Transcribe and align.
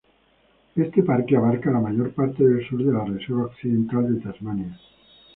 Este 0.75 1.03
parque 1.03 1.37
abarca 1.37 1.69
la 1.69 1.79
mayor 1.79 2.11
parte 2.15 2.43
del 2.43 2.67
sur 2.67 2.83
de 2.83 2.91
la 2.91 3.05
Reserva 3.05 3.43
Occidental 3.45 4.11
de 4.15 4.19
Tasmania. 4.19 4.75